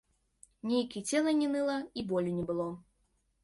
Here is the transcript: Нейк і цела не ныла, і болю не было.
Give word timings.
Нейк 0.69 0.97
і 1.03 1.03
цела 1.11 1.35
не 1.43 1.47
ныла, 1.53 1.77
і 1.99 2.07
болю 2.13 2.37
не 2.41 2.51
было. 2.51 2.69